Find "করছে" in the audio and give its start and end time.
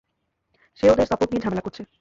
1.61-1.81